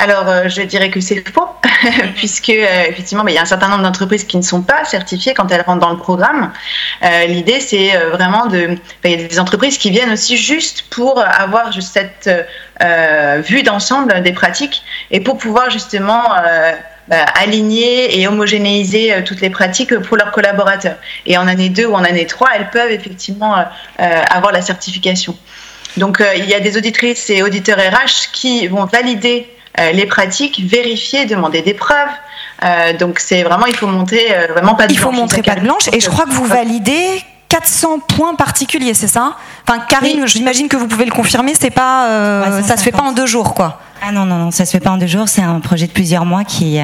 Alors, 0.00 0.28
euh, 0.28 0.48
je 0.48 0.62
dirais 0.62 0.90
que 0.90 1.00
c'est 1.00 1.28
faux, 1.28 1.48
puisque 2.14 2.50
euh, 2.50 2.84
effectivement, 2.88 3.26
il 3.26 3.34
y 3.34 3.38
a 3.38 3.42
un 3.42 3.46
certain 3.46 3.68
nombre 3.68 3.82
d'entreprises 3.82 4.22
qui 4.22 4.36
ne 4.36 4.42
sont 4.42 4.62
pas 4.62 4.84
certifiées 4.84 5.34
quand 5.34 5.50
elles 5.50 5.62
rentrent 5.62 5.80
dans 5.80 5.90
le 5.90 5.98
programme. 5.98 6.52
Euh, 7.02 7.26
l'idée, 7.26 7.58
c'est 7.58 7.96
vraiment 8.12 8.46
de. 8.46 8.76
Il 9.04 9.10
y 9.10 9.14
a 9.14 9.28
des 9.28 9.40
entreprises 9.40 9.76
qui 9.76 9.90
viennent 9.90 10.12
aussi 10.12 10.36
juste 10.36 10.84
pour 10.90 11.20
avoir 11.20 11.72
juste 11.72 11.92
cette 11.92 12.30
vue 13.48 13.64
d'ensemble 13.64 14.22
des 14.22 14.32
pratiques 14.32 14.82
et 15.10 15.20
pour 15.20 15.36
pouvoir 15.36 15.70
justement. 15.70 16.22
Bah, 17.08 17.24
aligner 17.40 18.20
et 18.20 18.28
homogénéiser 18.28 19.24
toutes 19.24 19.40
les 19.40 19.48
pratiques 19.48 19.98
pour 20.00 20.18
leurs 20.18 20.30
collaborateurs. 20.30 20.96
Et 21.24 21.38
en 21.38 21.48
année 21.48 21.70
2 21.70 21.86
ou 21.86 21.94
en 21.94 22.04
année 22.04 22.26
3, 22.26 22.50
elles 22.54 22.68
peuvent 22.68 22.90
effectivement 22.90 23.64
avoir 23.96 24.52
la 24.52 24.60
certification. 24.60 25.34
Donc 25.96 26.22
il 26.36 26.44
y 26.44 26.52
a 26.52 26.60
des 26.60 26.76
auditrices 26.76 27.30
et 27.30 27.42
auditeurs 27.42 27.78
RH 27.78 28.30
qui 28.34 28.66
vont 28.66 28.84
valider 28.84 29.48
les 29.92 30.06
pratiques, 30.06 30.60
vérifier, 30.64 31.26
demander 31.26 31.62
des 31.62 31.74
preuves. 31.74 32.08
Euh, 32.64 32.96
donc 32.96 33.20
c'est 33.20 33.42
vraiment, 33.42 33.66
il 33.66 33.76
faut 33.76 33.86
montrer 33.86 34.26
euh, 34.32 34.52
vraiment 34.52 34.74
pas 34.74 34.86
de 34.86 34.94
blanche. 34.94 34.98
Il 34.98 34.98
faut 34.98 35.12
montrer 35.12 35.42
pas 35.42 35.54
de 35.54 35.60
blanche 35.60 35.88
et 35.92 36.00
je 36.00 36.08
crois 36.08 36.24
que 36.24 36.32
vous 36.32 36.44
validez 36.44 37.22
400 37.48 38.00
points 38.00 38.34
particuliers, 38.34 38.94
c'est 38.94 39.06
ça? 39.06 39.36
Enfin, 39.66 39.80
Karine, 39.88 40.26
j'imagine 40.26 40.68
que 40.68 40.76
vous 40.76 40.88
pouvez 40.88 41.04
le 41.04 41.12
confirmer. 41.12 41.54
C'est 41.58 41.70
pas, 41.70 42.62
ça 42.62 42.76
se 42.76 42.82
fait 42.82 42.92
pas 42.92 43.02
en 43.02 43.12
deux 43.12 43.26
jours, 43.26 43.54
quoi. 43.54 43.80
Ah 44.00 44.12
non 44.12 44.26
non 44.26 44.36
non, 44.36 44.50
ça 44.52 44.64
se 44.64 44.70
fait 44.70 44.80
pas 44.80 44.90
en 44.90 44.96
deux 44.96 45.06
jours. 45.06 45.28
C'est 45.28 45.42
un 45.42 45.58
projet 45.60 45.86
de 45.86 45.92
plusieurs 45.92 46.26
mois 46.26 46.44
qui, 46.44 46.78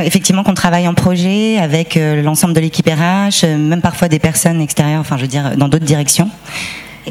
effectivement, 0.00 0.42
qu'on 0.42 0.54
travaille 0.54 0.88
en 0.88 0.94
projet 0.94 1.58
avec 1.58 1.96
l'ensemble 1.96 2.54
de 2.54 2.60
l'équipe 2.60 2.88
RH, 2.88 3.46
même 3.46 3.80
parfois 3.80 4.08
des 4.08 4.18
personnes 4.18 4.60
extérieures. 4.60 5.00
Enfin, 5.00 5.16
je 5.16 5.22
veux 5.22 5.28
dire, 5.28 5.56
dans 5.56 5.68
d'autres 5.68 5.86
directions. 5.86 6.28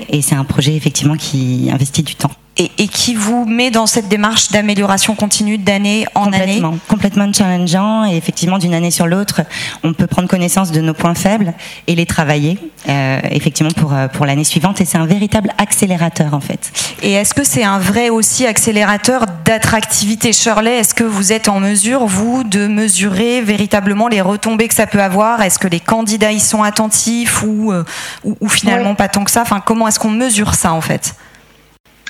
Et 0.10 0.22
c'est 0.22 0.36
un 0.36 0.44
projet 0.44 0.76
effectivement 0.76 1.16
qui 1.16 1.70
investit 1.74 2.04
du 2.04 2.16
temps 2.16 2.32
et, 2.58 2.88
qui 2.88 3.16
vous 3.16 3.46
met 3.46 3.72
dans 3.72 3.88
cette 3.88 4.08
démarche 4.08 4.50
d'amélioration 4.50 5.16
continue 5.16 5.58
d'année 5.58 6.06
en 6.16 6.32
année 6.34 6.62
Complètement. 6.88 7.32
Challengeant. 7.32 8.06
Et 8.06 8.16
effectivement 8.16 8.58
d'une 8.58 8.74
année 8.74 8.92
sur 8.92 9.08
l'autre, 9.08 9.42
on 9.84 9.94
peut 9.94 10.08
prendre 10.08 10.28
connaissance 10.28 10.72
de 10.72 10.82
nos 10.82 10.94
points 10.94 11.16
faibles 11.16 11.54
et 11.88 11.96
les 11.96 12.06
travailler 12.06 12.58
euh, 12.90 13.20
effectivement 13.32 13.72
pour, 13.72 13.94
euh, 13.94 14.08
pour 14.08 14.26
l'année 14.26 14.44
suivante. 14.44 14.82
Et 14.82 14.86
c'est 14.86 14.98
un 14.98 15.06
véritable 15.06 15.52
accélérateur 15.58 16.34
en 16.34 16.40
fait. 16.40 16.72
Et 17.02 17.14
est-ce 17.14 17.34
que 17.34 17.44
c'est 17.44 17.64
un 17.64 17.80
vrai 17.80 18.10
aussi 18.10 18.46
accélérateur 18.46 19.26
d'attractivité 19.46 20.34
Shirley, 20.34 20.78
est-ce 20.78 20.94
que 20.94 21.04
vous 21.04 21.32
êtes 21.32 21.50
en 21.50 21.60
mesure, 21.60 22.06
vous, 22.06 22.44
de 22.44 22.68
mesurer 22.68 23.42
véritablement 23.42 24.08
les 24.08 24.22
retombées 24.22 24.68
que 24.68 24.76
ça 24.76 24.88
peut 24.88 25.02
avoir? 25.02 25.42
Est-ce 25.42 25.60
que 25.60 25.68
les 25.68 25.80
candidats 25.80 26.32
y 26.32 26.40
sont 26.40 26.64
attentifs 26.64 27.44
ou, 27.44 27.72
euh, 27.72 27.84
ou, 28.24 28.50
finalement 28.50 28.96
pas 28.96 29.08
tant 29.08 29.24
que 29.24 29.32
ça? 29.32 29.42
Enfin, 29.42 29.62
Comment 29.66 29.88
est-ce 29.88 30.00
qu'on 30.00 30.12
mesure 30.12 30.54
ça 30.56 30.74
en 30.74 30.82
fait? 30.82 31.16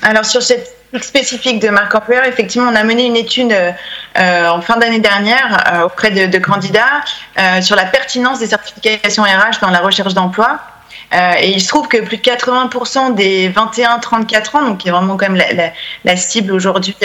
Alors 0.02 0.24
sur 0.24 0.42
cette 0.42 0.78
spécifique 1.00 1.60
de 1.60 1.68
marque 1.68 1.94
employeur, 1.94 2.24
effectivement, 2.24 2.70
on 2.70 2.74
a 2.74 2.84
mené 2.84 3.06
une 3.06 3.16
étude 3.16 3.52
euh, 3.52 4.48
en 4.48 4.60
fin 4.60 4.78
d'année 4.78 5.00
dernière 5.00 5.64
euh, 5.72 5.84
auprès 5.84 6.10
de, 6.10 6.38
candidats 6.38 7.02
euh, 7.38 7.60
sur 7.60 7.76
la 7.76 7.84
pertinence 7.84 8.38
des 8.38 8.46
certifications 8.46 9.22
RH 9.22 9.60
dans 9.60 9.70
la 9.70 9.80
recherche 9.80 10.14
d'emploi. 10.14 10.58
et 11.12 11.50
il 11.50 11.60
se 11.60 11.68
trouve 11.68 11.88
que 11.88 11.98
plus 11.98 12.18
de 12.18 12.22
80% 12.22 13.14
des 13.14 13.50
21-34 13.50 14.56
ans, 14.56 14.62
donc 14.62 14.78
qui 14.78 14.88
est 14.88 14.90
vraiment 14.90 15.16
quand 15.16 15.28
même 15.30 15.42
la, 16.04 16.16
cible 16.16 16.52
aujourd'hui 16.52 16.96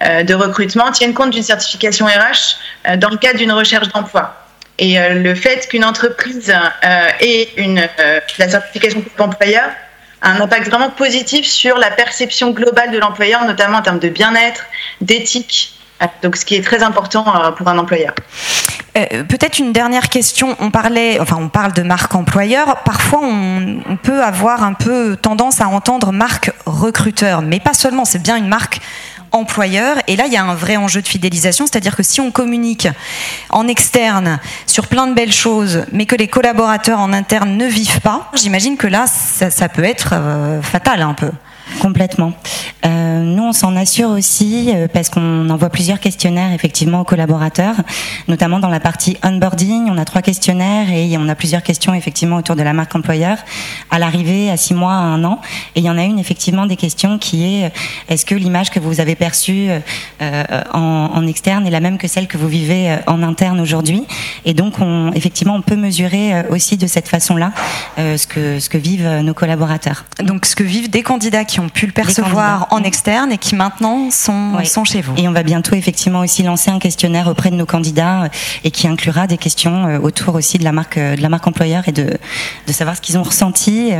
de 0.00 0.34
recrutement, 0.34 0.90
tiennent 0.90 1.14
compte 1.14 1.30
d'une 1.30 1.42
certification 1.42 2.06
RH 2.06 2.96
dans 2.96 3.08
le 3.08 3.16
cadre 3.16 3.38
d'une 3.38 3.52
recherche 3.52 3.88
d'emploi. 3.88 4.34
Et 4.78 4.98
le 4.98 5.34
fait 5.34 5.68
qu'une 5.68 5.84
entreprise 5.84 6.52
ait 7.20 7.48
une, 7.56 7.88
la 8.38 8.48
certification 8.48 9.02
d'employeur 9.16 9.70
un 10.26 10.40
impact 10.40 10.68
vraiment 10.68 10.90
positif 10.90 11.46
sur 11.46 11.78
la 11.78 11.90
perception 11.90 12.50
globale 12.50 12.90
de 12.90 12.98
l'employeur, 12.98 13.44
notamment 13.44 13.78
en 13.78 13.82
termes 13.82 14.00
de 14.00 14.08
bien-être, 14.08 14.64
d'éthique. 15.00 15.72
Donc, 16.22 16.36
ce 16.36 16.44
qui 16.44 16.56
est 16.56 16.62
très 16.62 16.82
important 16.82 17.24
euh, 17.26 17.52
pour 17.52 17.68
un 17.68 17.78
employeur. 17.78 18.12
Euh, 18.98 19.24
peut-être 19.24 19.58
une 19.58 19.72
dernière 19.72 20.08
question. 20.10 20.56
On 20.60 20.70
parlait, 20.70 21.18
enfin, 21.20 21.36
on 21.38 21.48
parle 21.48 21.72
de 21.72 21.82
marque 21.82 22.14
employeur. 22.14 22.82
Parfois, 22.84 23.20
on, 23.22 23.80
on, 23.88 23.96
peut 23.96 24.22
avoir 24.22 24.62
un 24.62 24.74
peu 24.74 25.16
tendance 25.16 25.60
à 25.60 25.68
entendre 25.68 26.12
marque 26.12 26.50
recruteur, 26.66 27.40
mais 27.40 27.60
pas 27.60 27.72
seulement. 27.72 28.04
C'est 28.04 28.22
bien 28.22 28.36
une 28.36 28.48
marque 28.48 28.80
employeur. 29.36 29.98
Et 30.06 30.16
là, 30.16 30.26
il 30.26 30.32
y 30.32 30.36
a 30.36 30.44
un 30.44 30.54
vrai 30.54 30.76
enjeu 30.76 31.02
de 31.02 31.08
fidélisation, 31.08 31.66
c'est-à-dire 31.66 31.96
que 31.96 32.02
si 32.02 32.20
on 32.20 32.30
communique 32.30 32.88
en 33.50 33.68
externe 33.68 34.40
sur 34.66 34.88
plein 34.88 35.06
de 35.06 35.14
belles 35.14 35.32
choses, 35.32 35.84
mais 35.92 36.06
que 36.06 36.16
les 36.16 36.28
collaborateurs 36.28 37.00
en 37.00 37.12
interne 37.12 37.56
ne 37.56 37.66
vivent 37.66 38.00
pas, 38.00 38.30
j'imagine 38.34 38.76
que 38.76 38.86
là, 38.86 39.06
ça, 39.06 39.68
peut 39.68 39.84
être 39.84 40.10
euh, 40.14 40.62
fatal 40.62 41.02
un 41.02 41.14
peu. 41.14 41.30
Complètement. 41.80 42.32
Euh, 42.84 43.22
nous, 43.22 43.42
on 43.42 43.52
s'en 43.52 43.74
assure 43.74 44.10
aussi 44.10 44.70
euh, 44.74 44.86
parce 44.92 45.08
qu'on 45.08 45.50
envoie 45.50 45.70
plusieurs 45.70 45.98
questionnaires 45.98 46.52
effectivement 46.52 47.00
aux 47.00 47.04
collaborateurs, 47.04 47.74
notamment 48.28 48.60
dans 48.60 48.68
la 48.68 48.80
partie 48.80 49.16
onboarding. 49.24 49.88
On 49.90 49.98
a 49.98 50.04
trois 50.04 50.22
questionnaires 50.22 50.90
et 50.90 51.16
on 51.18 51.28
a 51.28 51.34
plusieurs 51.34 51.62
questions 51.62 51.94
effectivement 51.94 52.36
autour 52.36 52.54
de 52.54 52.62
la 52.62 52.72
marque 52.72 52.94
employeur 52.94 53.38
à 53.90 53.98
l'arrivée 53.98 54.50
à 54.50 54.56
six 54.56 54.74
mois, 54.74 54.92
à 54.92 54.96
un 54.96 55.24
an. 55.24 55.40
Et 55.74 55.80
il 55.80 55.84
y 55.84 55.90
en 55.90 55.98
a 55.98 56.04
une 56.04 56.18
effectivement 56.18 56.66
des 56.66 56.76
questions 56.76 57.18
qui 57.18 57.44
est 57.44 57.66
euh, 57.66 57.70
est-ce 58.08 58.24
que 58.24 58.34
l'image 58.34 58.70
que 58.70 58.78
vous 58.78 59.00
avez 59.00 59.16
perçue 59.16 59.68
en, 60.20 61.26
externe 61.26 61.66
est 61.66 61.70
la 61.70 61.80
même 61.80 61.98
que 61.98 62.06
celle 62.06 62.28
que 62.28 62.38
vous 62.38 62.48
vivez 62.48 62.96
en 63.06 63.22
interne 63.22 63.60
aujourd'hui? 63.60 64.04
Et 64.44 64.54
donc, 64.54 64.78
on, 64.80 65.12
effectivement, 65.12 65.54
on 65.54 65.62
peut 65.62 65.76
mesurer 65.76 66.44
aussi 66.50 66.76
de 66.76 66.86
cette 66.86 67.08
façon-là 67.08 67.52
ce 67.96 68.26
que 68.26 68.60
ce 68.60 68.68
que 68.68 68.78
vivent 68.78 69.20
nos 69.22 69.34
collaborateurs. 69.34 70.04
Donc, 70.22 70.46
ce 70.46 70.54
que 70.54 70.62
vivent 70.62 70.90
des 70.90 71.02
candidats 71.02 71.44
qui 71.44 71.55
ont 71.60 71.68
pu 71.68 71.86
le 71.86 71.92
percevoir 71.92 72.68
en 72.70 72.82
externe 72.82 73.32
et 73.32 73.38
qui 73.38 73.54
maintenant 73.54 74.10
sont, 74.10 74.52
sont 74.64 74.84
chez 74.84 75.00
vous. 75.00 75.14
Et 75.16 75.28
on 75.28 75.32
va 75.32 75.42
bientôt 75.42 75.74
effectivement 75.74 76.20
aussi 76.20 76.42
lancer 76.42 76.70
un 76.70 76.78
questionnaire 76.78 77.28
auprès 77.28 77.50
de 77.50 77.56
nos 77.56 77.66
candidats 77.66 78.24
euh, 78.24 78.28
et 78.64 78.70
qui 78.70 78.86
inclura 78.88 79.26
des 79.26 79.38
questions 79.38 79.86
euh, 79.86 79.98
autour 79.98 80.34
aussi 80.34 80.58
de 80.58 80.64
la 80.64 80.72
marque, 80.72 80.98
euh, 80.98 81.16
de 81.16 81.22
la 81.22 81.28
marque 81.28 81.46
employeur 81.46 81.88
et 81.88 81.92
de, 81.92 82.18
de 82.66 82.72
savoir 82.72 82.96
ce 82.96 83.00
qu'ils 83.00 83.18
ont 83.18 83.22
ressenti. 83.22 83.92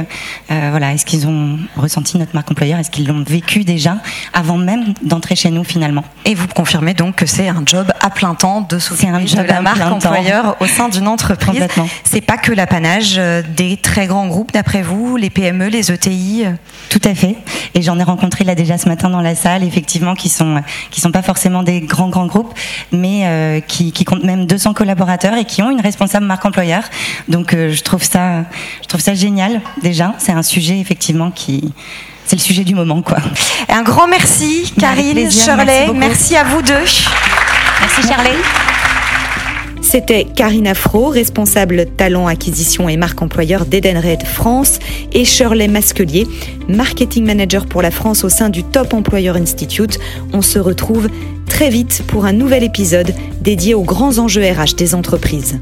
voilà, 0.48 0.92
est-ce 0.92 1.04
qu'ils 1.06 1.26
ont 1.26 1.58
ressenti 1.76 2.18
notre 2.18 2.34
marque 2.34 2.50
employeur 2.50 2.78
Est-ce 2.78 2.90
qu'ils 2.90 3.06
l'ont 3.06 3.24
vécu 3.26 3.64
déjà 3.64 3.98
avant 4.32 4.56
même 4.56 4.94
d'entrer 5.02 5.36
chez 5.36 5.50
nous 5.50 5.64
finalement 5.64 6.04
Et 6.24 6.34
vous 6.34 6.46
confirmez 6.48 6.94
donc 6.94 7.16
que 7.16 7.26
c'est 7.26 7.48
un 7.48 7.62
job 7.64 7.92
à 8.00 8.10
plein 8.10 8.34
temps 8.34 8.60
de 8.60 8.78
s'occuper 8.78 9.06
de 9.06 9.42
la 9.42 9.60
marque 9.60 9.80
employeur 9.80 10.56
au 10.60 10.66
sein 10.66 10.88
d'une 10.88 11.08
entreprise. 11.08 11.66
C'est 12.04 12.20
pas 12.20 12.36
que 12.36 12.52
l'apanage 12.52 13.20
des 13.56 13.76
très 13.76 14.06
grands 14.06 14.26
groupes 14.26 14.52
d'après 14.52 14.82
vous, 14.82 15.16
les 15.16 15.30
PME, 15.30 15.68
les 15.68 15.90
ETI 15.90 16.44
Tout 16.88 17.02
à 17.04 17.14
fait. 17.14 17.36
Et 17.74 17.82
j'en 17.82 17.98
ai 17.98 18.02
rencontré 18.02 18.44
là 18.44 18.54
déjà 18.54 18.78
ce 18.78 18.88
matin 18.88 19.10
dans 19.10 19.20
la 19.20 19.34
salle, 19.34 19.62
effectivement, 19.62 20.14
qui 20.14 20.28
sont 20.28 20.62
qui 20.90 21.00
sont 21.00 21.10
pas 21.10 21.22
forcément 21.22 21.62
des 21.62 21.80
grands 21.80 22.08
grands 22.08 22.26
groupes, 22.26 22.54
mais 22.92 23.22
euh, 23.24 23.60
qui, 23.60 23.92
qui, 23.92 24.04
comptent 24.04 24.24
même 24.24 24.46
200 24.46 24.74
collaborateurs 24.74 25.34
et 25.34 25.44
qui 25.44 25.62
ont 25.62 25.70
une 25.70 25.80
responsable 25.80 26.26
marque 26.26 26.44
employeur. 26.44 26.82
Donc 27.28 27.54
euh, 27.54 27.72
je 27.72 27.82
trouve 27.82 28.02
ça 28.02 28.44
je 28.82 28.88
trouve 28.88 29.00
ça 29.00 29.14
génial 29.14 29.60
déjà. 29.82 30.14
C'est 30.18 30.32
un 30.32 30.42
sujet 30.42 30.78
effectivement 30.78 31.30
qui 31.30 31.72
c'est 32.24 32.36
le 32.36 32.42
sujet 32.42 32.64
du 32.64 32.74
moment 32.74 33.02
quoi. 33.02 33.18
Un 33.68 33.82
grand 33.82 34.08
merci 34.08 34.72
Karine, 34.78 35.30
Shirley, 35.30 35.92
merci, 35.92 35.92
merci 35.94 36.36
à 36.36 36.44
vous 36.44 36.62
deux. 36.62 36.84
Merci 37.80 38.02
Shirley. 38.02 38.75
C'était 39.96 40.26
Karine 40.26 40.66
Afro, 40.66 41.08
responsable 41.08 41.86
talent 41.86 42.26
acquisition 42.26 42.86
et 42.86 42.98
marque 42.98 43.22
employeur 43.22 43.64
d'Edenred 43.64 44.24
France, 44.24 44.78
et 45.14 45.24
Shirley 45.24 45.68
Masquelier, 45.68 46.26
marketing 46.68 47.24
manager 47.24 47.64
pour 47.64 47.80
la 47.80 47.90
France 47.90 48.22
au 48.22 48.28
sein 48.28 48.50
du 48.50 48.62
Top 48.62 48.92
Employer 48.92 49.30
Institute. 49.30 49.98
On 50.34 50.42
se 50.42 50.58
retrouve 50.58 51.08
très 51.46 51.70
vite 51.70 52.02
pour 52.08 52.26
un 52.26 52.34
nouvel 52.34 52.62
épisode 52.62 53.14
dédié 53.40 53.72
aux 53.72 53.84
grands 53.84 54.18
enjeux 54.18 54.42
RH 54.42 54.74
des 54.76 54.94
entreprises. 54.94 55.60